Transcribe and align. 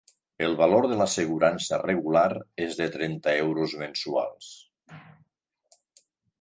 El 0.43 0.53
valor 0.61 0.87
de 0.91 0.95
l'assegurança 1.01 1.79
regular 1.83 2.25
és 2.67 2.79
de 2.81 2.89
trenta 2.97 3.37
euros 3.45 3.77
mensuals. 3.85 4.51